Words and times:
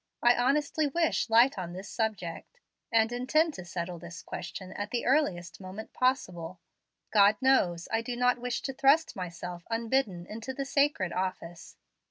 I 0.23 0.35
honestly 0.35 0.87
wish 0.87 1.29
light 1.29 1.59
on 1.59 1.73
this 1.73 1.87
subject, 1.87 2.59
and 2.91 3.11
intend 3.11 3.53
to 3.53 3.63
settle 3.65 3.99
this 3.99 4.23
question 4.23 4.73
at 4.73 4.89
the 4.89 5.05
earliest 5.05 5.61
moment 5.61 5.93
possible. 5.93 6.59
God 7.11 7.35
knows 7.39 7.87
I 7.91 8.01
do 8.01 8.15
not 8.15 8.39
wish 8.39 8.63
to 8.63 8.73
thrust 8.73 9.15
myself 9.15 9.63
unbidden 9.69 10.25
into 10.25 10.55
the 10.55 10.65
sacred 10.65 11.13
office. 11.13 11.77